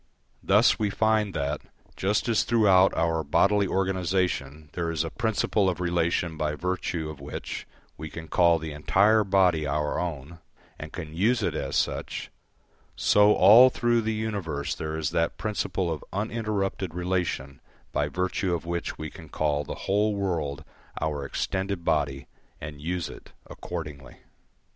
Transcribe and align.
Thus 0.41 0.79
we 0.79 0.89
find 0.89 1.35
that, 1.35 1.61
just 1.95 2.27
as 2.27 2.41
throughout 2.41 2.91
our 2.97 3.23
bodily 3.23 3.67
organisation 3.67 4.71
there 4.73 4.89
is 4.89 5.03
a 5.03 5.11
principle 5.11 5.69
of 5.69 5.79
relation 5.79 6.37
by 6.37 6.55
virtue 6.55 7.07
of 7.11 7.19
which 7.21 7.67
we 7.99 8.09
can 8.09 8.27
call 8.27 8.57
the 8.57 8.73
entire 8.73 9.23
body 9.23 9.67
our 9.67 9.99
own, 9.99 10.39
and 10.79 10.91
can 10.91 11.15
use 11.15 11.43
it 11.43 11.53
as 11.53 11.75
such, 11.75 12.31
so 12.95 13.35
all 13.35 13.69
through 13.69 14.01
the 14.01 14.15
universe 14.15 14.73
there 14.73 14.97
is 14.97 15.11
that 15.11 15.37
principle 15.37 15.91
of 15.93 16.03
uninterrupted 16.11 16.95
relation 16.95 17.61
by 17.91 18.07
virtue 18.07 18.55
of 18.55 18.65
which 18.65 18.97
we 18.97 19.11
can 19.11 19.29
call 19.29 19.63
the 19.63 19.75
whole 19.85 20.15
world 20.15 20.63
our 20.99 21.23
extended 21.27 21.85
body 21.85 22.25
and 22.59 22.81
use 22.81 23.07
it 23.07 23.33
accordingly. 23.45 24.15